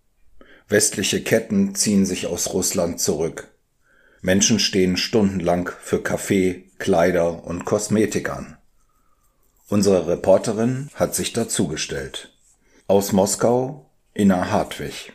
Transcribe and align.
Westliche 0.70 1.22
Ketten 1.22 1.76
ziehen 1.76 2.08
sich 2.08 2.26
aus 2.26 2.52
Russland 2.52 3.00
zurück. 3.00 3.50
Menschen 4.22 4.58
stehen 4.58 4.98
stundenlang 4.98 5.70
für 5.84 6.02
Kaffee, 6.02 6.72
Kleider 6.80 7.44
und 7.44 7.66
Kosmetik 7.66 8.32
an. 8.32 8.58
Unsere 9.68 10.08
Reporterin 10.08 10.90
hat 10.96 11.14
sich 11.14 11.32
dazugestellt. 11.32 12.34
Aus 12.88 13.12
Moskau, 13.12 13.92
Inna 14.16 14.50
Hartwig. 14.50 15.14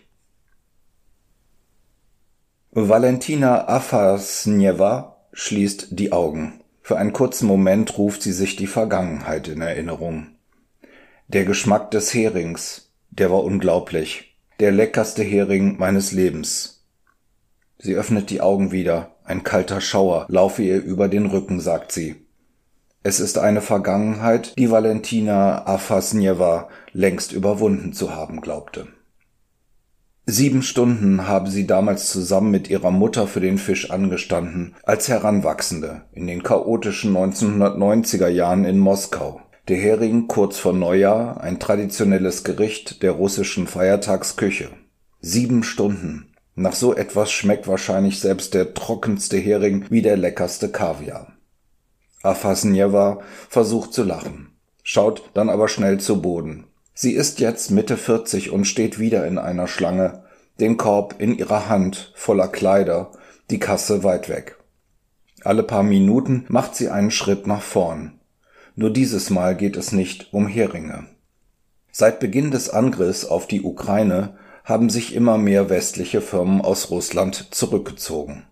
Valentina 2.77 3.69
Afasnjewa 3.69 5.17
schließt 5.33 5.87
die 5.91 6.11
Augen. 6.11 6.61
Für 6.83 6.99
einen 6.99 7.13
kurzen 7.13 7.47
Moment 7.47 7.99
ruft 7.99 8.23
sie 8.23 8.33
sich 8.33 8.57
die 8.57 8.67
Vergangenheit 8.67 9.47
in 9.47 9.61
Erinnerung. 9.61 10.35
Der 11.29 11.45
Geschmack 11.45 11.93
des 11.93 12.13
Herings, 12.13 12.91
der 13.11 13.31
war 13.31 13.45
unglaublich. 13.45 14.37
Der 14.59 14.73
leckerste 14.73 15.23
Hering 15.23 15.79
meines 15.79 16.11
Lebens. 16.11 16.85
Sie 17.79 17.95
öffnet 17.95 18.29
die 18.31 18.41
Augen 18.41 18.73
wieder. 18.73 19.15
Ein 19.23 19.45
kalter 19.45 19.81
Schauer 19.81 20.27
laufe 20.29 20.65
ihr 20.65 20.83
über 20.83 21.07
den 21.07 21.27
Rücken, 21.27 21.61
sagt 21.61 21.93
sie. 21.93 22.27
Es 23.05 23.21
ist 23.21 23.39
eine 23.39 23.61
Vergangenheit, 23.61 24.59
die 24.59 24.73
Valentina 24.73 25.65
Afasnjewa 25.65 26.69
längst 26.93 27.31
überwunden 27.31 27.93
zu 27.93 28.17
haben 28.17 28.41
glaubte. 28.41 28.89
Sieben 30.27 30.63
Stunden 30.63 31.29
habe 31.29 31.51
sie 31.51 31.67
damals 31.67 32.09
zusammen 32.09 32.51
mit 32.51 32.71
ihrer 32.71 32.91
Mutter 32.91 33.27
für 33.27 33.41
den 33.41 33.59
Fisch 33.59 33.91
angestanden, 33.91 34.75
als 34.83 35.09
Heranwachsende, 35.09 36.07
in 36.13 36.27
den 36.27 36.43
chaotischen 36.43 37.15
1990er 37.15 38.29
Jahren 38.29 38.65
in 38.65 38.79
Moskau. 38.79 39.43
Der 39.69 39.77
Hering 39.77 40.27
kurz 40.27 40.59
vor 40.59 40.73
Neujahr, 40.73 41.43
ein 41.43 41.61
traditionelles 41.61 42.43
Gericht 42.43 43.03
der 43.03 43.13
russischen 43.13 43.67
Feiertagsküche. 43.67 44.71
Sieben 45.21 45.63
Stunden. 45.63 46.33
Nach 46.55 46.75
so 46.75 46.95
etwas 46.95 47.31
schmeckt 47.31 47.69
wahrscheinlich 47.69 48.19
selbst 48.21 48.55
der 48.55 48.73
trockenste 48.73 49.37
Hering 49.37 49.87
wie 49.91 50.01
der 50.01 50.17
leckerste 50.17 50.71
Kaviar. 50.71 51.35
Afasnjewa 52.23 53.21
versucht 53.51 53.93
zu 53.93 54.03
lachen, 54.03 54.57
schaut 54.83 55.31
dann 55.35 55.51
aber 55.51 55.69
schnell 55.69 56.01
zu 56.01 56.23
Boden. 56.23 56.65
Sie 56.97 57.13
ist 57.13 57.41
jetzt 57.41 57.73
Mitte 57.73 57.97
40 57.97 58.53
und 58.53 58.67
steht 58.67 59.01
wieder 59.01 59.27
in 59.27 59.37
einer 59.37 59.67
Schlange, 59.67 60.23
den 60.61 60.77
Korb 60.77 61.17
in 61.19 61.37
ihrer 61.37 61.69
Hand 61.69 62.13
voller 62.15 62.47
Kleider, 62.47 63.11
die 63.51 63.59
Kasse 63.59 64.05
weit 64.05 64.29
weg. 64.29 64.59
Alle 65.43 65.65
paar 65.65 65.83
Minuten 65.83 66.45
macht 66.49 66.77
sie 66.77 66.91
einen 66.91 67.11
Schritt 67.11 67.49
nach 67.49 67.63
vorn. 67.63 68.21
Nur 68.77 68.91
dieses 68.91 69.29
Mal 69.29 69.57
geht 69.57 69.77
es 69.77 69.91
nicht 69.91 70.33
um 70.33 70.47
Heringe. 70.47 71.07
Seit 71.91 72.21
Beginn 72.21 72.53
des 72.53 72.71
Angriffs 72.71 73.25
auf 73.25 73.49
die 73.49 73.63
Ukraine 73.63 74.39
haben 74.65 74.89
sich 74.89 75.15
immer 75.15 75.37
mehr 75.37 75.69
westliche 75.69 76.21
Firmen 76.21 76.61
aus 76.61 76.91
Russland 76.91 77.49
zurückgezogen. 77.51 78.45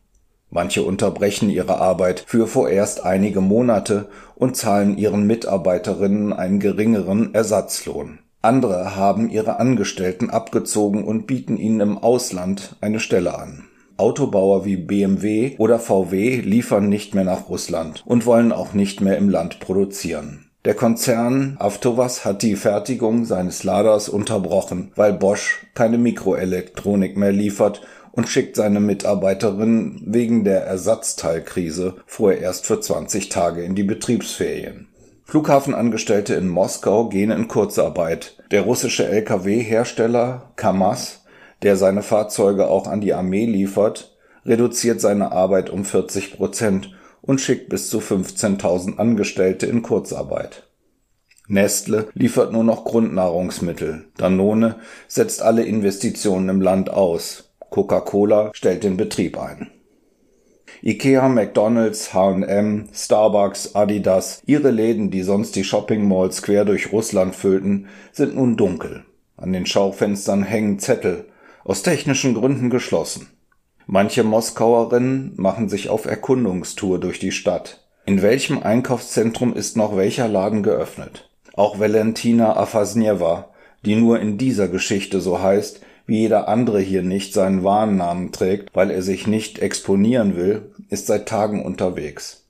Manche 0.50 0.82
unterbrechen 0.82 1.48
ihre 1.48 1.78
Arbeit 1.78 2.24
für 2.26 2.46
vorerst 2.46 3.04
einige 3.04 3.40
Monate 3.40 4.10
und 4.34 4.56
zahlen 4.56 4.98
ihren 4.98 5.26
Mitarbeiterinnen 5.26 6.32
einen 6.32 6.58
geringeren 6.58 7.34
Ersatzlohn. 7.34 8.18
Andere 8.42 8.96
haben 8.96 9.30
ihre 9.30 9.60
Angestellten 9.60 10.28
abgezogen 10.28 11.04
und 11.04 11.28
bieten 11.28 11.56
ihnen 11.56 11.80
im 11.80 11.98
Ausland 11.98 12.74
eine 12.80 12.98
Stelle 12.98 13.38
an. 13.38 13.68
Autobauer 13.96 14.64
wie 14.64 14.76
BMW 14.76 15.54
oder 15.58 15.78
VW 15.78 16.40
liefern 16.40 16.88
nicht 16.88 17.14
mehr 17.14 17.22
nach 17.22 17.48
Russland 17.48 18.02
und 18.04 18.26
wollen 18.26 18.50
auch 18.50 18.72
nicht 18.72 19.00
mehr 19.00 19.16
im 19.16 19.28
Land 19.28 19.60
produzieren. 19.60 20.46
Der 20.64 20.74
Konzern 20.74 21.56
Avtovas 21.60 22.24
hat 22.24 22.42
die 22.42 22.56
Fertigung 22.56 23.24
seines 23.24 23.62
Laders 23.62 24.08
unterbrochen, 24.08 24.90
weil 24.96 25.12
Bosch 25.12 25.66
keine 25.74 25.98
Mikroelektronik 25.98 27.16
mehr 27.16 27.32
liefert 27.32 27.82
und 28.12 28.28
schickt 28.28 28.56
seine 28.56 28.80
Mitarbeiterinnen 28.80 30.02
wegen 30.06 30.44
der 30.44 30.64
Ersatzteilkrise 30.64 31.94
vorerst 32.06 32.66
für 32.66 32.80
20 32.80 33.28
Tage 33.28 33.62
in 33.62 33.74
die 33.74 33.84
Betriebsferien. 33.84 34.88
Flughafenangestellte 35.24 36.34
in 36.34 36.48
Moskau 36.48 37.08
gehen 37.08 37.30
in 37.30 37.48
Kurzarbeit. 37.48 38.42
Der 38.50 38.62
russische 38.62 39.06
Lkw-Hersteller 39.08 40.52
Kamaz, 40.56 41.24
der 41.62 41.76
seine 41.76 42.02
Fahrzeuge 42.02 42.68
auch 42.68 42.86
an 42.86 43.00
die 43.00 43.14
Armee 43.14 43.46
liefert, 43.46 44.16
reduziert 44.44 45.00
seine 45.00 45.32
Arbeit 45.32 45.70
um 45.70 45.84
40 45.84 46.36
Prozent 46.36 46.92
und 47.22 47.40
schickt 47.40 47.68
bis 47.68 47.88
zu 47.88 48.00
15.000 48.00 48.98
Angestellte 48.98 49.66
in 49.66 49.82
Kurzarbeit. 49.82 50.68
Nestle 51.48 52.08
liefert 52.14 52.52
nur 52.52 52.64
noch 52.64 52.84
Grundnahrungsmittel. 52.84 54.06
Danone 54.16 54.76
setzt 55.08 55.42
alle 55.42 55.64
Investitionen 55.64 56.48
im 56.48 56.60
Land 56.60 56.90
aus. 56.90 57.52
Coca-Cola 57.70 58.50
stellt 58.54 58.84
den 58.84 58.96
Betrieb 58.96 59.38
ein. 59.38 59.71
Ikea, 60.84 61.28
McDonald's, 61.28 62.12
H&M, 62.12 62.88
Starbucks, 62.92 63.76
Adidas, 63.76 64.42
ihre 64.46 64.72
Läden, 64.72 65.12
die 65.12 65.22
sonst 65.22 65.54
die 65.54 65.62
Shopping 65.62 66.08
Malls 66.08 66.42
quer 66.42 66.64
durch 66.64 66.90
Russland 66.90 67.36
füllten, 67.36 67.86
sind 68.10 68.34
nun 68.34 68.56
dunkel. 68.56 69.04
An 69.36 69.52
den 69.52 69.64
Schaufenstern 69.64 70.42
hängen 70.42 70.80
Zettel, 70.80 71.26
aus 71.62 71.84
technischen 71.84 72.34
Gründen 72.34 72.68
geschlossen. 72.68 73.28
Manche 73.86 74.24
Moskauerinnen 74.24 75.34
machen 75.36 75.68
sich 75.68 75.88
auf 75.88 76.04
Erkundungstour 76.04 76.98
durch 76.98 77.20
die 77.20 77.30
Stadt. 77.30 77.86
In 78.04 78.20
welchem 78.20 78.60
Einkaufszentrum 78.60 79.54
ist 79.54 79.76
noch 79.76 79.96
welcher 79.96 80.26
Laden 80.26 80.64
geöffnet? 80.64 81.30
Auch 81.54 81.78
Valentina 81.78 82.56
Afasnjewa, 82.56 83.50
die 83.86 83.94
nur 83.94 84.18
in 84.18 84.36
dieser 84.36 84.66
Geschichte 84.66 85.20
so 85.20 85.40
heißt, 85.40 85.80
wie 86.12 86.20
jeder 86.20 86.46
andere 86.46 86.78
hier 86.78 87.02
nicht 87.02 87.32
seinen 87.32 87.64
wahren 87.64 87.96
Namen 87.96 88.32
trägt, 88.32 88.68
weil 88.74 88.90
er 88.90 89.00
sich 89.00 89.26
nicht 89.26 89.60
exponieren 89.60 90.36
will, 90.36 90.70
ist 90.90 91.06
seit 91.06 91.26
Tagen 91.26 91.64
unterwegs. 91.64 92.44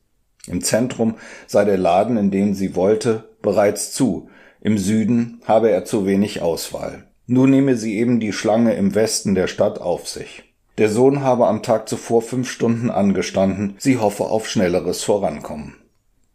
Im 0.49 0.63
Zentrum 0.63 1.15
sei 1.47 1.65
der 1.65 1.79
Laden, 1.79 2.17
in 2.17 2.33
dem 2.33 2.55
sie 2.55 2.75
wollte, 2.75 3.23
bereits 3.41 3.93
zu, 3.93 4.29
im 4.63 4.79
Süden 4.79 5.41
habe 5.45 5.71
er 5.71 5.85
zu 5.85 6.07
wenig 6.07 6.43
Auswahl. 6.43 7.05
Nun 7.29 7.51
nehme 7.51 7.77
sie 7.77 7.99
eben 8.01 8.19
die 8.19 8.33
Schlange 8.33 8.75
im 8.75 8.97
Westen 8.97 9.37
der 9.37 9.47
Stadt 9.47 9.81
auf 9.81 10.09
sich. 10.09 10.43
Der 10.77 10.89
Sohn 10.89 11.23
habe 11.23 11.47
am 11.47 11.63
Tag 11.63 11.89
zuvor 11.89 12.21
fünf 12.21 12.51
Stunden 12.51 12.91
angestanden, 12.91 13.77
sie 13.79 13.97
hoffe 13.99 14.25
auf 14.25 14.49
schnelleres 14.49 15.05
Vorankommen. 15.05 15.77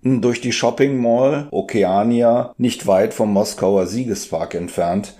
Durch 0.01 0.39
die 0.39 0.53
Shopping 0.53 0.95
Mall 0.95 1.49
Okeania, 1.51 2.53
nicht 2.57 2.87
weit 2.87 3.13
vom 3.13 3.33
Moskauer 3.33 3.85
Siegespark 3.85 4.55
entfernt, 4.55 5.17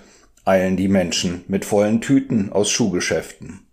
eilen 0.47 0.77
die 0.77 0.87
Menschen 0.87 1.43
mit 1.47 1.65
vollen 1.65 2.01
Tüten 2.01 2.51
aus 2.51 2.69
Schuhgeschäften. 2.69 3.67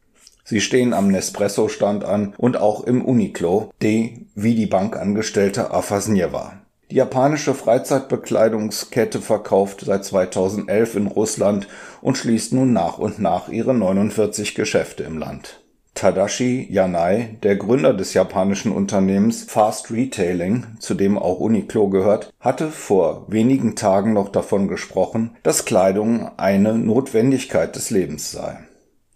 Sie 0.45 0.61
stehen 0.61 0.93
am 0.93 1.09
Nespresso-Stand 1.09 2.05
an 2.05 2.35
und 2.37 2.59
auch 2.59 2.85
im 2.85 3.03
Uniqlo, 3.03 3.71
die 3.81 4.27
wie 4.35 4.55
die 4.55 4.67
Bankangestellte 4.67 5.71
Afasnjewa. 5.71 6.61
Die 6.91 6.97
japanische 6.97 7.55
Freizeitbekleidungskette 7.55 9.23
verkauft 9.23 9.83
seit 9.87 10.05
2011 10.05 10.97
in 10.97 11.07
Russland 11.07 11.67
und 12.03 12.19
schließt 12.19 12.53
nun 12.53 12.75
nach 12.75 12.99
und 12.99 13.19
nach 13.19 13.49
ihre 13.49 13.73
49 13.73 14.55
Geschäfte 14.55 15.05
im 15.05 15.17
Land. 15.17 15.64
Tadashi 16.05 16.69
Yanai, 16.71 17.39
der 17.43 17.57
Gründer 17.57 17.95
des 17.95 18.13
japanischen 18.13 18.73
Unternehmens 18.73 19.45
Fast 19.45 19.91
Retailing, 19.91 20.67
zu 20.79 20.93
dem 20.93 21.17
auch 21.17 21.41
Uniqlo 21.41 21.89
gehört, 21.89 22.31
hatte 22.41 22.71
vor 22.71 23.25
wenigen 23.29 23.75
Tagen 23.75 24.13
noch 24.13 24.29
davon 24.29 24.69
gesprochen, 24.69 25.35
dass 25.43 25.65
Kleidung 25.65 26.31
eine 26.37 26.77
Notwendigkeit 26.77 27.75
des 27.75 27.89
Lebens 27.89 28.31
sei. 28.31 28.59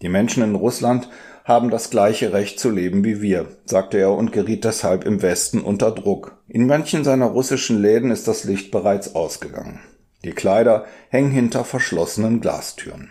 Die 0.01 0.09
Menschen 0.09 0.43
in 0.43 0.55
Russland 0.55 1.11
haben 1.45 1.69
das 1.69 1.91
gleiche 1.91 2.33
Recht 2.33 2.59
zu 2.59 2.71
leben 2.71 3.05
wie 3.05 3.21
wir, 3.21 3.49
sagte 3.67 3.99
er 3.99 4.13
und 4.13 4.33
geriet 4.33 4.65
deshalb 4.65 5.05
im 5.05 5.21
Westen 5.21 5.61
unter 5.61 5.91
Druck. 5.91 6.39
In 6.49 6.67
manchen 6.67 7.05
seiner 7.05 7.27
russischen 7.27 7.83
Läden 7.83 8.11
ist 8.11 8.27
das 8.29 8.45
Licht 8.45 8.71
bereits 8.71 9.15
ausgegangen. 9.15 9.81
Die 10.25 10.33
Kleider 10.33 10.87
hängen 11.11 11.33
hinter 11.33 11.65
verschlossenen 11.65 12.41
Glastüren. 12.41 13.11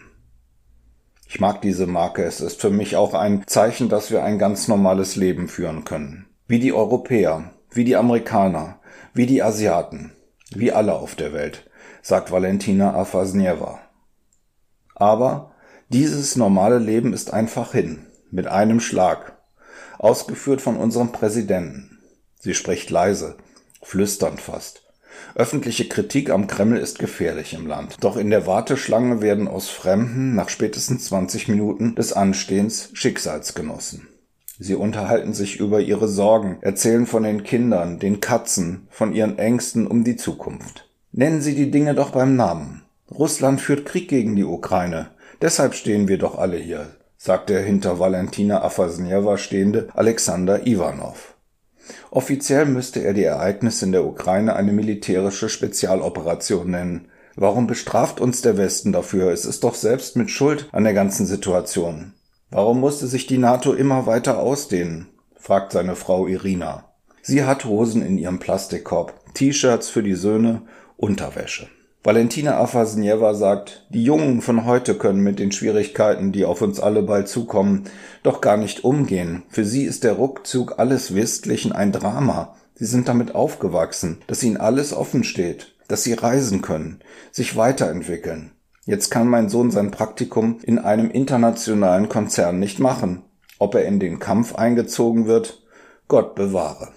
Ich 1.30 1.42
mag 1.42 1.62
diese 1.62 1.88
Marke. 1.88 2.24
Es 2.24 2.40
ist 2.40 2.62
für 2.62 2.70
mich 2.70 2.96
auch 2.96 3.14
ein 3.14 3.44
Zeichen, 3.48 3.90
dass 3.90 4.12
wir 4.12 4.24
ein 4.24 4.40
ganz 4.40 4.70
normales 4.70 5.18
Leben 5.18 5.50
führen 5.50 5.84
können. 5.84 6.28
Wie 6.48 6.60
die 6.60 6.72
Europäer, 6.72 7.52
wie 7.70 7.84
die 7.84 7.98
Amerikaner, 7.98 8.80
wie 9.14 9.26
die 9.26 9.44
Asiaten, 9.44 10.14
wie 10.56 10.72
alle 10.72 10.94
auf 10.94 11.16
der 11.16 11.34
Welt, 11.34 11.70
sagt 12.02 12.32
Valentina 12.32 12.94
Afasnjewa. 12.94 13.80
Aber 14.96 15.52
dieses 15.90 16.38
normale 16.38 16.80
Leben 16.80 17.12
ist 17.12 17.34
einfach 17.34 17.74
hin, 17.74 18.08
mit 18.32 18.48
einem 18.48 18.80
Schlag, 18.80 19.38
ausgeführt 20.00 20.62
von 20.62 20.78
unserem 20.78 21.12
Präsidenten. 21.12 22.00
Sie 22.40 22.54
spricht 22.54 22.90
leise, 22.90 23.36
flüsternd 23.82 24.40
fast. 24.40 24.87
Öffentliche 25.36 25.88
Kritik 25.88 26.30
am 26.30 26.48
Kreml 26.48 26.78
ist 26.78 27.00
gefährlich 27.00 27.54
im 27.54 27.68
Land. 27.68 27.96
Doch 28.02 28.18
in 28.18 28.30
der 28.30 28.48
Warteschlange 28.48 29.22
werden 29.22 29.48
aus 29.48 29.70
Fremden 29.70 30.36
nach 30.36 30.50
spätestens 30.50 31.06
20 31.06 31.48
Minuten 31.48 31.96
des 31.96 32.14
Anstehens 32.14 32.90
Schicksalsgenossen. 32.94 34.08
Sie 34.60 34.76
unterhalten 34.76 35.34
sich 35.34 35.60
über 35.60 35.82
ihre 35.82 36.08
Sorgen, 36.08 36.58
erzählen 36.62 37.06
von 37.06 37.24
den 37.24 37.44
Kindern, 37.44 38.00
den 38.00 38.22
Katzen, 38.22 38.88
von 38.90 39.14
ihren 39.14 39.38
Ängsten 39.38 39.86
um 39.86 40.04
die 40.04 40.16
Zukunft. 40.16 40.90
Nennen 41.12 41.42
Sie 41.42 41.56
die 41.56 41.70
Dinge 41.70 41.94
doch 41.94 42.10
beim 42.10 42.36
Namen. 42.36 42.84
Russland 43.12 43.62
führt 43.62 43.86
Krieg 43.86 44.10
gegen 44.10 44.36
die 44.36 44.44
Ukraine. 44.44 45.12
Deshalb 45.42 45.76
stehen 45.76 46.08
wir 46.08 46.18
doch 46.18 46.38
alle 46.38 46.58
hier, 46.58 46.88
sagt 47.18 47.50
der 47.50 47.62
hinter 47.62 48.00
Valentina 48.00 48.64
Afasnjewa 48.64 49.38
stehende 49.38 49.90
Alexander 49.94 50.66
Ivanov. 50.66 51.36
Offiziell 52.12 52.66
müsste 52.66 53.04
er 53.04 53.14
die 53.14 53.24
Ereignisse 53.24 53.86
in 53.86 53.92
der 53.92 54.06
Ukraine 54.06 54.56
eine 54.56 54.72
militärische 54.72 55.50
Spezialoperation 55.50 56.72
nennen. 56.72 57.08
Warum 57.36 57.68
bestraft 57.68 58.20
uns 58.20 58.42
der 58.42 58.58
Westen 58.58 58.92
dafür? 58.92 59.32
Es 59.32 59.46
ist 59.46 59.64
doch 59.64 59.76
selbst 59.76 60.16
mit 60.16 60.32
Schuld 60.32 60.68
an 60.72 60.84
der 60.84 60.94
ganzen 60.94 61.26
Situation. 61.26 62.14
Warum 62.50 62.80
musste 62.80 63.08
sich 63.08 63.28
die 63.28 63.38
NATO 63.38 63.74
immer 63.74 64.06
weiter 64.06 64.40
ausdehnen? 64.40 65.08
fragt 65.36 65.72
seine 65.72 65.96
Frau 65.96 66.28
Irina. 66.28 66.86
Sie 67.22 67.44
hat 67.44 67.66
Hosen 67.66 68.02
in 68.02 68.18
ihrem 68.18 68.40
Plastikkorb, 68.40 69.14
T-Shirts 69.34 69.90
für 69.90 70.02
die 70.02 70.16
Söhne, 70.16 70.64
Unterwäsche. 70.96 71.68
Valentina 72.08 72.58
Afasnjewa 72.58 73.34
sagt, 73.34 73.86
die 73.90 74.02
Jungen 74.02 74.40
von 74.40 74.64
heute 74.64 74.96
können 74.96 75.20
mit 75.20 75.40
den 75.40 75.52
Schwierigkeiten, 75.52 76.32
die 76.32 76.46
auf 76.46 76.62
uns 76.62 76.80
alle 76.80 77.04
bald 77.04 77.28
zukommen, 77.28 77.84
doch 78.24 78.40
gar 78.40 78.56
nicht 78.56 78.86
umgehen. 78.86 79.44
Für 79.50 79.66
sie 79.66 79.84
ist 79.84 80.06
der 80.06 80.18
Rückzug 80.18 80.80
alles 80.80 81.16
Westlichen 81.16 81.74
ein 81.74 81.92
Drama. 81.92 82.56
Sie 82.76 82.86
sind 82.86 83.10
damit 83.10 83.36
aufgewachsen, 83.36 84.20
dass 84.28 84.42
ihnen 84.42 84.56
alles 84.56 84.94
offen 84.94 85.26
steht, 85.26 85.76
dass 85.90 86.04
sie 86.06 86.14
reisen 86.14 86.62
können, 86.62 87.02
sich 87.34 87.58
weiterentwickeln. 87.58 88.52
Jetzt 88.86 89.10
kann 89.10 89.28
mein 89.28 89.50
Sohn 89.50 89.70
sein 89.70 89.92
Praktikum 89.92 90.60
in 90.64 90.80
einem 90.80 91.12
internationalen 91.12 92.08
Konzern 92.08 92.58
nicht 92.58 92.80
machen. 92.80 93.24
Ob 93.60 93.76
er 93.76 93.84
in 93.84 94.00
den 94.00 94.20
Kampf 94.20 94.56
eingezogen 94.56 95.26
wird? 95.26 95.62
Gott 96.08 96.36
bewahre. 96.36 96.88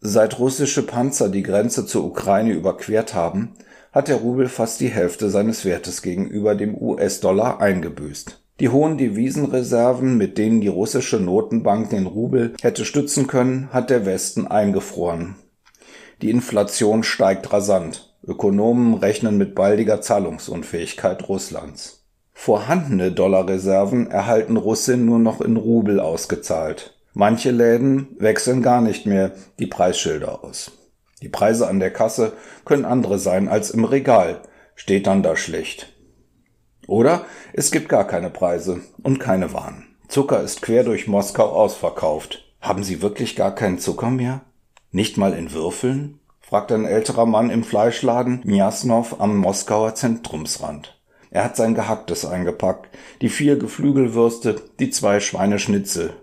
Seit 0.00 0.38
russische 0.38 0.86
Panzer 0.86 1.28
die 1.28 1.42
Grenze 1.42 1.84
zur 1.84 2.06
Ukraine 2.06 2.54
überquert 2.54 3.12
haben, 3.12 3.52
hat 3.96 4.08
der 4.08 4.16
Rubel 4.16 4.50
fast 4.50 4.82
die 4.82 4.90
Hälfte 4.90 5.30
seines 5.30 5.64
Wertes 5.64 6.02
gegenüber 6.02 6.54
dem 6.54 6.76
US-Dollar 6.76 7.62
eingebüßt. 7.62 8.38
Die 8.60 8.68
hohen 8.68 8.98
Devisenreserven, 8.98 10.18
mit 10.18 10.36
denen 10.36 10.60
die 10.60 10.68
russische 10.68 11.18
Notenbank 11.18 11.88
den 11.88 12.04
Rubel 12.04 12.52
hätte 12.60 12.84
stützen 12.84 13.26
können, 13.26 13.70
hat 13.72 13.88
der 13.88 14.04
Westen 14.04 14.46
eingefroren. 14.46 15.36
Die 16.20 16.28
Inflation 16.28 17.04
steigt 17.04 17.54
rasant. 17.54 18.14
Ökonomen 18.22 18.92
rechnen 18.92 19.38
mit 19.38 19.54
baldiger 19.54 20.02
Zahlungsunfähigkeit 20.02 21.26
Russlands. 21.30 22.04
Vorhandene 22.34 23.12
Dollarreserven 23.12 24.10
erhalten 24.10 24.58
Russinnen 24.58 25.06
nur 25.06 25.20
noch 25.20 25.40
in 25.40 25.56
Rubel 25.56 26.00
ausgezahlt. 26.00 26.98
Manche 27.14 27.50
Läden 27.50 28.08
wechseln 28.18 28.60
gar 28.60 28.82
nicht 28.82 29.06
mehr 29.06 29.32
die 29.58 29.66
Preisschilder 29.66 30.44
aus. 30.44 30.70
Die 31.22 31.28
Preise 31.28 31.66
an 31.66 31.80
der 31.80 31.92
Kasse 31.92 32.34
können 32.64 32.84
andere 32.84 33.18
sein 33.18 33.48
als 33.48 33.70
im 33.70 33.84
Regal, 33.84 34.42
steht 34.74 35.06
dann 35.06 35.22
da 35.22 35.36
schlecht. 35.36 35.92
Oder 36.86 37.24
es 37.52 37.70
gibt 37.70 37.88
gar 37.88 38.06
keine 38.06 38.30
Preise 38.30 38.80
und 39.02 39.18
keine 39.18 39.52
Waren. 39.52 39.96
Zucker 40.08 40.42
ist 40.42 40.62
quer 40.62 40.84
durch 40.84 41.08
Moskau 41.08 41.48
ausverkauft. 41.48 42.52
Haben 42.60 42.84
Sie 42.84 43.02
wirklich 43.02 43.34
gar 43.34 43.54
keinen 43.54 43.78
Zucker 43.78 44.10
mehr? 44.10 44.42
Nicht 44.92 45.16
mal 45.16 45.32
in 45.32 45.52
Würfeln? 45.52 46.20
fragt 46.40 46.70
ein 46.70 46.84
älterer 46.84 47.26
Mann 47.26 47.50
im 47.50 47.64
Fleischladen 47.64 48.40
Miasnow 48.44 49.16
am 49.18 49.36
Moskauer 49.36 49.96
Zentrumsrand. 49.96 51.00
Er 51.30 51.44
hat 51.44 51.56
sein 51.56 51.74
Gehacktes 51.74 52.24
eingepackt, 52.24 52.88
die 53.20 53.28
vier 53.28 53.58
Geflügelwürste, 53.58 54.62
die 54.78 54.90
zwei 54.90 55.18
Schweineschnitzel. 55.18 56.14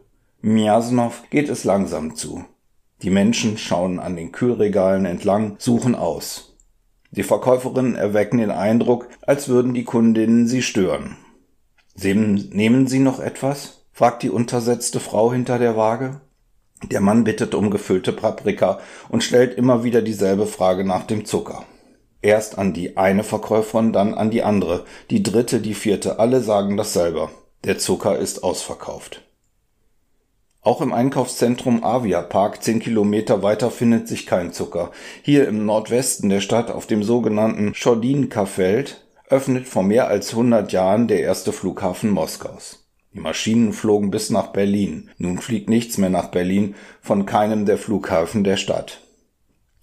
Miasnow 0.42 1.24
geht 1.30 1.50
es 1.50 1.66
langsam 1.66 2.16
zu. 2.16 2.46
Die 3.04 3.10
Menschen 3.10 3.58
schauen 3.58 4.00
an 4.00 4.16
den 4.16 4.32
Kühlregalen 4.32 5.06
entlang, 5.06 5.58
suchen 5.60 5.94
aus. 5.94 6.56
Die 7.12 7.24
Verkäuferinnen 7.24 7.96
erwecken 7.96 8.38
den 8.38 8.50
Eindruck, 8.50 9.10
als 9.22 9.50
würden 9.50 9.74
die 9.74 9.84
Kundinnen 9.84 10.48
sie 10.48 10.62
stören. 10.62 11.18
Nehmen 11.96 12.88
Sie 12.88 13.00
noch 13.00 13.20
etwas? 13.20 13.86
fragt 13.92 14.24
die 14.24 14.32
untersetzte 14.32 15.00
Frau 15.00 15.32
hinter 15.32 15.60
der 15.60 15.78
Waage. 15.78 16.22
Der 16.90 17.02
Mann 17.02 17.24
bittet 17.24 17.54
um 17.54 17.70
gefüllte 17.70 18.14
Paprika 18.14 18.80
und 19.10 19.24
stellt 19.24 19.56
immer 19.56 19.84
wieder 19.84 20.02
dieselbe 20.02 20.48
Frage 20.48 20.84
nach 20.84 21.04
dem 21.04 21.26
Zucker. 21.26 21.66
Erst 22.22 22.58
an 22.58 22.74
die 22.74 22.98
eine 22.98 23.24
Verkäuferin, 23.24 23.94
dann 23.94 24.14
an 24.14 24.32
die 24.32 24.44
andere, 24.44 24.86
die 25.10 25.22
dritte, 25.22 25.60
die 25.60 25.76
vierte, 25.76 26.20
alle 26.20 26.42
sagen 26.42 26.78
dasselbe. 26.78 27.30
Der 27.66 27.78
Zucker 27.78 28.18
ist 28.18 28.44
ausverkauft. 28.44 29.22
Auch 30.63 30.80
im 30.80 30.94
Einkaufszentrum 30.94 31.83
Avia 31.83 32.21
Park, 32.21 32.63
zehn 32.63 32.80
Kilometer 32.80 33.44
weiter, 33.44 33.69
findet 33.69 34.07
sich 34.07 34.25
kein 34.25 34.54
Zucker. 34.54 34.92
Hier 35.21 35.45
im 35.45 35.65
Nordwesten 35.65 36.30
der 36.30 36.39
Stadt, 36.39 36.71
auf 36.71 36.88
dem 36.88 37.04
sogenannten 37.04 37.75
Schordinka-Feld, 37.75 39.06
öffnet 39.27 39.68
vor 39.68 39.83
mehr 39.83 40.07
als 40.07 40.31
100 40.31 40.71
Jahren 40.71 41.10
der 41.10 41.19
erste 41.19 41.51
Flughafen 41.51 42.10
Moskaus. 42.10 42.88
Die 43.13 43.19
Maschinen 43.19 43.74
flogen 43.74 44.10
bis 44.10 44.30
nach 44.30 44.48
Berlin. 44.48 45.10
Nun 45.18 45.38
fliegt 45.39 45.69
nichts 45.69 45.98
mehr 45.98 46.10
nach 46.10 46.30
Berlin 46.30 46.75
von 47.01 47.25
keinem 47.25 47.65
der 47.65 47.77
Flughäfen 47.77 48.45
der 48.45 48.56
Stadt. 48.56 49.01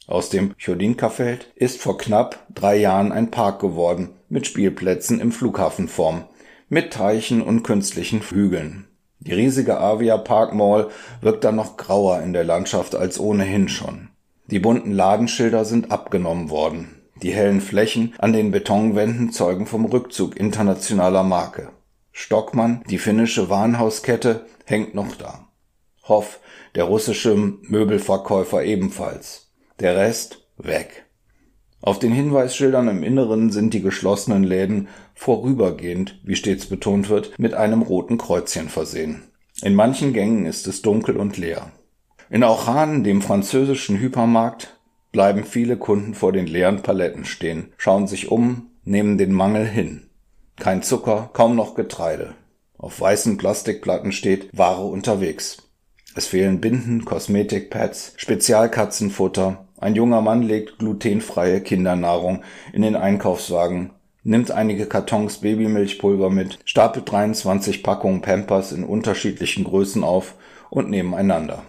Aus 0.06 0.30
dem 0.30 0.54
Chodinka-Feld 0.58 1.52
ist 1.56 1.78
vor 1.80 1.98
knapp 1.98 2.46
drei 2.54 2.76
Jahren 2.76 3.12
ein 3.12 3.30
Park 3.30 3.60
geworden 3.60 4.14
mit 4.30 4.46
Spielplätzen 4.46 5.20
im 5.20 5.30
Flughafenform, 5.30 6.24
mit 6.70 6.92
Teichen 6.92 7.42
und 7.42 7.64
künstlichen 7.64 8.22
Hügeln. 8.22 8.89
Die 9.20 9.34
riesige 9.34 9.78
Avia 9.78 10.17
Park 10.17 10.55
Mall 10.55 10.88
wirkt 11.20 11.44
dann 11.44 11.56
noch 11.56 11.76
grauer 11.76 12.20
in 12.22 12.32
der 12.32 12.44
Landschaft 12.44 12.94
als 12.94 13.20
ohnehin 13.20 13.69
schon. 13.69 14.08
Die 14.46 14.58
bunten 14.58 14.93
Ladenschilder 14.93 15.64
sind 15.64 15.93
abgenommen 15.93 16.50
worden. 16.50 16.96
Die 17.22 17.32
hellen 17.32 17.61
Flächen 17.61 18.14
an 18.19 18.32
den 18.32 18.50
Betonwänden 18.50 19.31
zeugen 19.31 19.67
vom 19.67 19.84
Rückzug 19.84 20.37
internationaler 20.37 21.22
Marke. 21.22 21.69
Stockmann, 22.12 22.82
die 22.88 22.99
finnische 22.99 23.50
Warenhauskette, 23.50 24.46
hängt 24.64 24.94
noch 24.94 25.14
da. 25.17 25.49
Hoff, 26.08 26.40
der 26.75 26.84
russische 26.84 27.37
Möbelverkäufer 27.37 28.64
ebenfalls. 28.64 29.50
Der 29.81 29.96
Rest 29.96 30.46
weg. 30.56 31.05
Auf 31.82 31.98
den 31.98 32.12
Hinweisschildern 32.12 32.88
im 32.88 33.02
Inneren 33.02 33.50
sind 33.50 33.72
die 33.72 33.80
geschlossenen 33.80 34.44
Läden 34.44 34.88
vorübergehend, 35.14 36.20
wie 36.24 36.36
stets 36.36 36.66
betont 36.66 37.08
wird, 37.08 37.38
mit 37.38 37.54
einem 37.54 37.82
roten 37.82 38.18
Kreuzchen 38.18 38.68
versehen. 38.68 39.22
In 39.62 39.75
manchen 39.75 40.12
Gängen 40.12 40.46
ist 40.46 40.66
es 40.66 40.82
dunkel 40.82 41.16
und 41.16 41.38
leer. 41.38 41.72
In 42.28 42.44
Auchan, 42.44 43.02
dem 43.02 43.22
französischen 43.22 43.99
Hypermarkt, 43.99 44.78
bleiben 45.10 45.44
viele 45.44 45.76
Kunden 45.76 46.14
vor 46.14 46.32
den 46.32 46.46
leeren 46.46 46.82
Paletten 46.82 47.25
stehen, 47.25 47.72
schauen 47.76 48.06
sich 48.06 48.30
um, 48.30 48.70
nehmen 48.84 49.18
den 49.18 49.32
Mangel 49.32 49.66
hin. 49.66 50.06
Kein 50.58 50.82
Zucker, 50.82 51.30
kaum 51.32 51.56
noch 51.56 51.75
Getreide. 51.75 52.34
Auf 52.76 53.00
weißen 53.00 53.37
Plastikplatten 53.37 54.12
steht 54.12 54.49
Ware 54.56 54.84
unterwegs. 54.84 55.70
Es 56.14 56.26
fehlen 56.26 56.60
Binden, 56.60 57.04
Kosmetikpads, 57.04 58.14
Spezialkatzenfutter. 58.16 59.68
Ein 59.80 59.94
junger 59.94 60.20
Mann 60.20 60.42
legt 60.42 60.78
glutenfreie 60.78 61.62
Kindernahrung 61.62 62.42
in 62.75 62.82
den 62.82 62.96
Einkaufswagen, 62.96 63.92
nimmt 64.22 64.50
einige 64.50 64.84
Kartons 64.84 65.38
Babymilchpulver 65.38 66.28
mit, 66.28 66.58
stapelt 66.66 67.10
23 67.10 67.82
Packungen 67.82 68.20
Pampers 68.20 68.72
in 68.72 68.84
unterschiedlichen 68.84 69.64
Größen 69.64 70.04
auf 70.04 70.34
und 70.68 70.90
nebeneinander. 70.90 71.62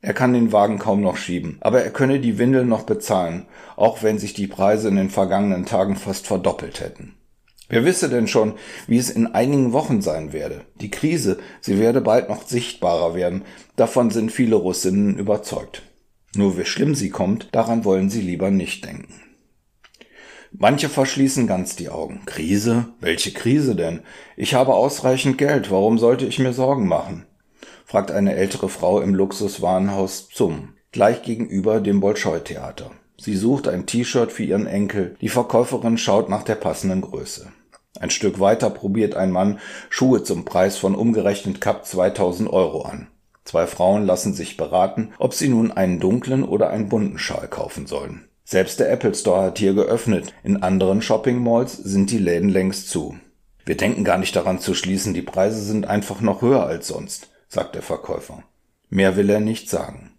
Er 0.00 0.14
kann 0.14 0.32
den 0.32 0.52
Wagen 0.52 0.78
kaum 0.78 1.00
noch 1.00 1.16
schieben, 1.16 1.58
aber 1.60 1.82
er 1.82 1.90
könne 1.90 2.20
die 2.20 2.38
Windeln 2.38 2.68
noch 2.68 2.84
bezahlen, 2.84 3.46
auch 3.76 4.04
wenn 4.04 4.20
sich 4.20 4.34
die 4.34 4.46
Preise 4.46 4.88
in 4.88 4.96
den 4.96 5.10
vergangenen 5.10 5.66
Tagen 5.66 5.96
fast 5.96 6.28
verdoppelt 6.28 6.80
hätten. 6.80 7.14
Wer 7.68 7.84
wisse 7.84 8.08
denn 8.08 8.28
schon, 8.28 8.54
wie 8.86 8.98
es 8.98 9.10
in 9.10 9.34
einigen 9.34 9.72
Wochen 9.72 10.00
sein 10.00 10.32
werde? 10.32 10.60
Die 10.80 10.90
Krise, 10.90 11.38
sie 11.60 11.80
werde 11.80 12.00
bald 12.00 12.28
noch 12.28 12.46
sichtbarer 12.46 13.14
werden. 13.14 13.42
Davon 13.76 14.10
sind 14.10 14.30
viele 14.30 14.56
Russinnen 14.56 15.18
überzeugt. 15.18 15.82
Nur 16.34 16.56
wie 16.58 16.64
schlimm 16.64 16.94
sie 16.94 17.10
kommt, 17.10 17.48
daran 17.52 17.84
wollen 17.84 18.08
sie 18.08 18.20
lieber 18.20 18.50
nicht 18.50 18.84
denken. 18.84 19.20
Manche 20.52 20.88
verschließen 20.88 21.46
ganz 21.46 21.76
die 21.76 21.88
Augen. 21.88 22.22
Krise? 22.26 22.86
Welche 23.00 23.32
Krise 23.32 23.74
denn? 23.74 24.00
Ich 24.36 24.54
habe 24.54 24.74
ausreichend 24.74 25.38
Geld, 25.38 25.70
warum 25.70 25.98
sollte 25.98 26.26
ich 26.26 26.38
mir 26.38 26.52
Sorgen 26.52 26.86
machen? 26.86 27.26
fragt 27.84 28.10
eine 28.10 28.34
ältere 28.34 28.68
Frau 28.68 29.00
im 29.00 29.14
Luxuswarenhaus 29.14 30.28
Zum, 30.28 30.74
gleich 30.92 31.22
gegenüber 31.22 31.80
dem 31.80 32.00
Bolschoi-Theater. 32.00 32.90
Sie 33.18 33.36
sucht 33.36 33.68
ein 33.68 33.86
T-Shirt 33.86 34.32
für 34.32 34.44
ihren 34.44 34.66
Enkel. 34.66 35.16
Die 35.20 35.28
Verkäuferin 35.28 35.96
schaut 35.98 36.28
nach 36.28 36.42
der 36.42 36.54
passenden 36.56 37.02
Größe. 37.02 37.52
Ein 38.00 38.10
Stück 38.10 38.40
weiter 38.40 38.70
probiert 38.70 39.14
ein 39.14 39.30
Mann 39.30 39.60
Schuhe 39.90 40.22
zum 40.24 40.44
Preis 40.44 40.76
von 40.76 40.94
umgerechnet 40.94 41.60
knapp 41.60 41.86
2000 41.86 42.50
Euro 42.50 42.82
an. 42.82 43.08
Zwei 43.44 43.66
Frauen 43.66 44.06
lassen 44.06 44.34
sich 44.34 44.56
beraten, 44.56 45.12
ob 45.18 45.34
sie 45.34 45.48
nun 45.48 45.72
einen 45.72 46.00
dunklen 46.00 46.44
oder 46.44 46.70
einen 46.70 46.88
bunten 46.88 47.18
Schal 47.18 47.48
kaufen 47.48 47.86
sollen. 47.86 48.28
Selbst 48.44 48.80
der 48.80 48.90
Apple 48.90 49.14
Store 49.14 49.42
hat 49.42 49.58
hier 49.58 49.74
geöffnet. 49.74 50.34
In 50.44 50.62
anderen 50.62 51.02
Shopping 51.02 51.42
Malls 51.42 51.76
sind 51.76 52.10
die 52.10 52.18
Läden 52.18 52.48
längst 52.48 52.90
zu. 52.90 53.16
Wir 53.64 53.76
denken 53.76 54.04
gar 54.04 54.18
nicht 54.18 54.34
daran 54.34 54.58
zu 54.58 54.74
schließen, 54.74 55.14
die 55.14 55.22
Preise 55.22 55.62
sind 55.62 55.86
einfach 55.86 56.20
noch 56.20 56.42
höher 56.42 56.66
als 56.66 56.88
sonst, 56.88 57.30
sagt 57.48 57.74
der 57.74 57.82
Verkäufer. 57.82 58.42
Mehr 58.90 59.16
will 59.16 59.30
er 59.30 59.40
nicht 59.40 59.70
sagen. 59.70 60.10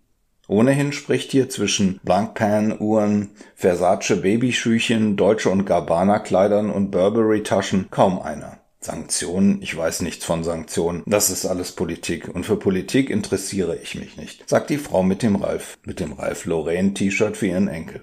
Ohnehin 0.47 0.91
spricht 0.93 1.31
hier 1.31 1.49
zwischen 1.49 1.99
Blancpain-Uhren, 2.03 3.31
Versace 3.55 4.21
Babyschüchen, 4.21 5.15
Deutsche 5.15 5.49
und 5.49 5.65
Gabbana-Kleidern 5.65 6.69
und 6.69 6.91
Burberry-Taschen 6.91 7.87
kaum 7.91 8.21
einer. 8.21 8.59
Sanktionen, 8.85 9.61
ich 9.61 9.75
weiß 9.75 10.01
nichts 10.01 10.25
von 10.25 10.43
Sanktionen, 10.43 11.03
das 11.05 11.29
ist 11.29 11.45
alles 11.45 11.71
Politik 11.71 12.29
und 12.33 12.45
für 12.45 12.57
Politik 12.57 13.09
interessiere 13.09 13.77
ich 13.81 13.95
mich 13.95 14.17
nicht, 14.17 14.49
sagt 14.49 14.69
die 14.69 14.77
Frau 14.77 15.03
mit 15.03 15.23
dem 15.23 15.35
Ralf, 15.35 15.77
mit 15.85 15.99
dem 15.99 16.13
Ralf 16.13 16.45
Lauren 16.45 16.93
T-Shirt 16.95 17.37
für 17.37 17.47
ihren 17.47 17.67
Enkel. 17.67 18.01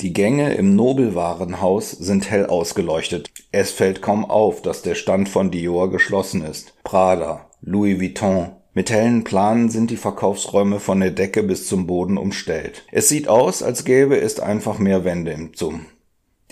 Die 0.00 0.12
Gänge 0.12 0.54
im 0.54 0.74
Nobelwarenhaus 0.74 1.92
sind 1.92 2.28
hell 2.28 2.46
ausgeleuchtet. 2.46 3.30
Es 3.52 3.70
fällt 3.70 4.02
kaum 4.02 4.24
auf, 4.24 4.60
dass 4.60 4.82
der 4.82 4.96
Stand 4.96 5.28
von 5.28 5.52
Dior 5.52 5.92
geschlossen 5.92 6.44
ist. 6.44 6.74
Prada, 6.82 7.48
Louis 7.60 8.00
Vuitton, 8.00 8.50
mit 8.74 8.90
hellen 8.90 9.22
Planen 9.22 9.68
sind 9.68 9.90
die 9.90 9.96
Verkaufsräume 9.96 10.80
von 10.80 10.98
der 10.98 11.10
Decke 11.10 11.42
bis 11.42 11.68
zum 11.68 11.86
Boden 11.86 12.16
umstellt. 12.16 12.84
Es 12.90 13.08
sieht 13.08 13.28
aus, 13.28 13.62
als 13.62 13.84
gäbe 13.84 14.18
es 14.18 14.40
einfach 14.40 14.78
mehr 14.78 15.04
Wände 15.04 15.30
im 15.30 15.52
Zoom. 15.54 15.86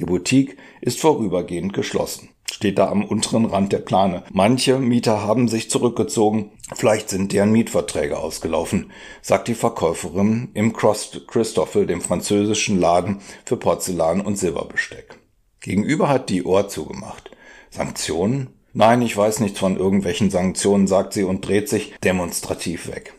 Die 0.01 0.07
Boutique 0.07 0.57
ist 0.81 0.99
vorübergehend 0.99 1.75
geschlossen. 1.75 2.31
Steht 2.51 2.79
da 2.79 2.89
am 2.89 3.05
unteren 3.05 3.45
Rand 3.45 3.71
der 3.71 3.81
Plane. 3.81 4.25
Manche 4.33 4.79
Mieter 4.79 5.23
haben 5.23 5.47
sich 5.47 5.69
zurückgezogen. 5.69 6.53
Vielleicht 6.75 7.11
sind 7.11 7.33
deren 7.33 7.53
Mietverträge 7.53 8.19
ausgelaufen, 8.19 8.93
sagt 9.21 9.49
die 9.49 9.55
Verkäuferin 9.55 10.49
im 10.55 10.73
Cross 10.73 11.21
Christoffel, 11.27 11.87
dem 11.87 12.01
französischen 12.01 12.81
Laden 12.81 13.21
für 13.45 13.59
Porzellan 13.59 14.23
und 14.23 14.37
Silberbesteck. 14.37 15.19
Gegenüber 15.61 16.09
hat 16.09 16.31
die 16.31 16.45
Ohr 16.45 16.69
zugemacht. 16.69 17.31
Sanktionen? 17.69 18.49
Nein, 18.73 19.03
ich 19.03 19.15
weiß 19.15 19.41
nichts 19.41 19.59
von 19.59 19.77
irgendwelchen 19.77 20.31
Sanktionen, 20.31 20.87
sagt 20.87 21.13
sie 21.13 21.25
und 21.25 21.47
dreht 21.47 21.69
sich 21.69 21.93
demonstrativ 22.03 22.89
weg. 22.89 23.13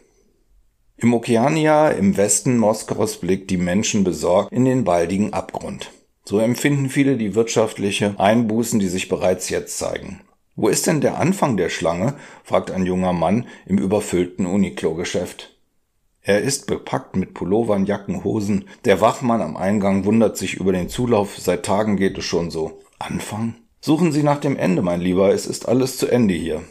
Im 0.98 1.14
Okeania 1.14 1.90
im 1.90 2.18
Westen 2.18 2.58
Moskaus 2.58 3.18
blickt 3.18 3.52
die 3.52 3.58
Menschen 3.58 4.04
besorgt 4.04 4.52
in 4.52 4.66
den 4.66 4.84
baldigen 4.84 5.32
Abgrund. 5.32 5.92
So 6.24 6.40
empfinden 6.40 6.90
viele 6.90 7.18
die 7.18 7.36
wirtschaftliche 7.36 8.16
Einbußen, 8.18 8.80
die 8.80 8.88
sich 8.88 9.10
bereits 9.10 9.50
jetzt 9.50 9.78
zeigen. 9.78 10.22
Wo 10.56 10.68
ist 10.68 10.86
denn 10.86 11.02
der 11.02 11.18
Anfang 11.18 11.58
der 11.58 11.70
Schlange? 11.70 12.16
fragt 12.44 12.72
ein 12.72 12.86
junger 12.86 13.14
Mann 13.14 13.48
im 13.66 13.78
überfüllten 13.78 14.46
Uniqlo-Geschäft. 14.46 15.58
Er 16.24 16.42
ist 16.42 16.68
bepackt 16.68 17.16
mit 17.16 17.34
Pullovern, 17.34 17.86
Jacken, 17.86 18.24
Hosen. 18.24 18.66
Der 18.86 19.02
Wachmann 19.02 19.42
am 19.42 19.58
Eingang 19.58 20.06
wundert 20.06 20.38
sich 20.38 20.54
über 20.54 20.72
den 20.72 20.88
Zulauf. 20.88 21.40
Seit 21.40 21.66
Tagen 21.66 21.98
geht 21.98 22.18
es 22.18 22.26
schon 22.26 22.52
so. 22.52 22.80
Anfang? 23.00 23.56
Suchen 23.80 24.12
Sie 24.12 24.22
nach 24.22 24.40
dem 24.40 24.58
Ende, 24.58 24.84
mein 24.84 25.02
Lieber, 25.02 25.34
es 25.34 25.48
ist 25.48 25.68
alles 25.68 25.98
zu 25.98 26.08
Ende 26.08 26.36
hier, 26.36 26.62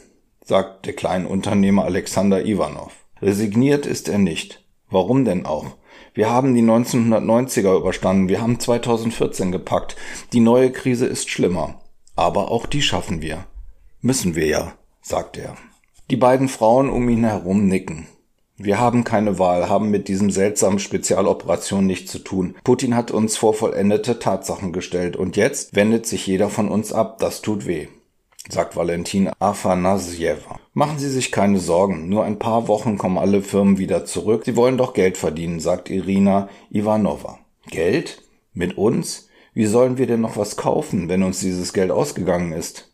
sagt 0.44 0.86
der 0.86 0.92
kleine 0.92 1.26
Unternehmer 1.26 1.84
Alexander 1.84 2.46
Ivanov. 2.46 2.92
Resigniert 3.20 3.84
ist 3.84 4.08
er 4.08 4.18
nicht. 4.18 4.64
Warum 4.88 5.24
denn 5.24 5.44
auch? 5.44 5.76
Wir 6.14 6.30
haben 6.30 6.54
die 6.54 6.62
1990er 6.62 7.76
überstanden, 7.76 8.28
wir 8.28 8.40
haben 8.40 8.58
2014 8.58 9.52
gepackt. 9.52 9.96
Die 10.32 10.40
neue 10.40 10.70
Krise 10.72 11.06
ist 11.06 11.30
schlimmer. 11.30 11.80
Aber 12.16 12.50
auch 12.50 12.66
die 12.66 12.82
schaffen 12.82 13.22
wir. 13.22 13.46
Müssen 14.02 14.34
wir 14.34 14.46
ja, 14.46 14.72
sagt 15.00 15.38
er. 15.38 15.56
Die 16.10 16.16
beiden 16.16 16.48
Frauen 16.48 16.90
um 16.90 17.08
ihn 17.08 17.24
herum 17.24 17.66
nicken. 17.66 18.06
Wir 18.62 18.78
haben 18.78 19.04
keine 19.04 19.38
Wahl, 19.38 19.70
haben 19.70 19.90
mit 19.90 20.06
diesem 20.06 20.30
seltsamen 20.30 20.80
Spezialoperation 20.80 21.86
nichts 21.86 22.12
zu 22.12 22.18
tun. 22.18 22.56
Putin 22.62 22.94
hat 22.94 23.10
uns 23.10 23.38
vor 23.38 23.54
vollendete 23.54 24.18
Tatsachen 24.18 24.74
gestellt 24.74 25.16
und 25.16 25.36
jetzt 25.36 25.74
wendet 25.74 26.04
sich 26.06 26.26
jeder 26.26 26.50
von 26.50 26.68
uns 26.68 26.92
ab. 26.92 27.18
Das 27.20 27.40
tut 27.40 27.66
weh, 27.66 27.88
sagt 28.50 28.76
Valentin 28.76 29.30
Afanasjewa. 29.38 30.59
Machen 30.72 31.00
Sie 31.00 31.10
sich 31.10 31.32
keine 31.32 31.58
Sorgen. 31.58 32.08
Nur 32.08 32.24
ein 32.24 32.38
paar 32.38 32.68
Wochen 32.68 32.96
kommen 32.96 33.18
alle 33.18 33.42
Firmen 33.42 33.78
wieder 33.78 34.04
zurück. 34.04 34.42
Sie 34.44 34.54
wollen 34.54 34.78
doch 34.78 34.94
Geld 34.94 35.16
verdienen, 35.16 35.58
sagt 35.58 35.90
Irina 35.90 36.48
Ivanova. 36.70 37.40
Geld? 37.68 38.22
Mit 38.52 38.78
uns? 38.78 39.28
Wie 39.52 39.66
sollen 39.66 39.98
wir 39.98 40.06
denn 40.06 40.20
noch 40.20 40.36
was 40.36 40.56
kaufen, 40.56 41.08
wenn 41.08 41.24
uns 41.24 41.40
dieses 41.40 41.72
Geld 41.72 41.90
ausgegangen 41.90 42.52
ist? 42.52 42.92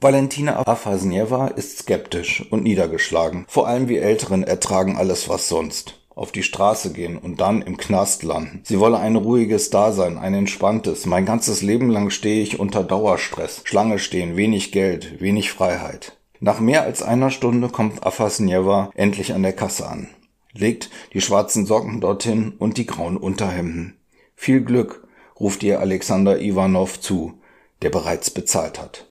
Valentina 0.00 0.66
Afasnieva 0.66 1.46
ist 1.46 1.78
skeptisch 1.78 2.44
und 2.50 2.64
niedergeschlagen. 2.64 3.44
Vor 3.48 3.68
allem 3.68 3.88
wir 3.88 4.02
Älteren 4.02 4.42
ertragen 4.42 4.96
alles, 4.96 5.28
was 5.28 5.48
sonst. 5.48 6.00
Auf 6.16 6.32
die 6.32 6.42
Straße 6.42 6.92
gehen 6.92 7.16
und 7.16 7.40
dann 7.40 7.62
im 7.62 7.76
Knast 7.76 8.24
landen. 8.24 8.60
Sie 8.64 8.80
wolle 8.80 8.98
ein 8.98 9.14
ruhiges 9.14 9.70
Dasein, 9.70 10.18
ein 10.18 10.34
entspanntes. 10.34 11.06
Mein 11.06 11.26
ganzes 11.26 11.62
Leben 11.62 11.90
lang 11.90 12.10
stehe 12.10 12.42
ich 12.42 12.58
unter 12.58 12.82
Dauerstress. 12.82 13.62
Schlange 13.64 14.00
stehen, 14.00 14.36
wenig 14.36 14.72
Geld, 14.72 15.20
wenig 15.20 15.52
Freiheit. 15.52 16.16
Nach 16.44 16.60
mehr 16.60 16.82
als 16.82 17.02
einer 17.02 17.30
Stunde 17.30 17.70
kommt 17.70 18.04
Afasnieva 18.04 18.90
endlich 18.94 19.32
an 19.32 19.42
der 19.42 19.54
Kasse 19.54 19.88
an. 19.88 20.08
Legt 20.52 20.90
die 21.14 21.22
schwarzen 21.22 21.64
Socken 21.64 22.02
dorthin 22.02 22.52
und 22.58 22.76
die 22.76 22.84
grauen 22.84 23.16
Unterhemden. 23.16 23.96
Viel 24.36 24.60
Glück, 24.60 25.08
ruft 25.40 25.62
ihr 25.62 25.80
Alexander 25.80 26.42
Ivanov 26.42 27.00
zu, 27.00 27.40
der 27.80 27.88
bereits 27.88 28.28
bezahlt 28.28 28.78
hat. 28.78 29.10